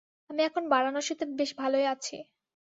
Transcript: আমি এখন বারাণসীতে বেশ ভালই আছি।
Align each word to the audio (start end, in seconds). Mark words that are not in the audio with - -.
আমি 0.29 0.41
এখন 0.43 0.63
বারাণসীতে 0.69 1.25
বেশ 1.39 1.51
ভালই 1.57 1.85
আছি। 1.93 2.17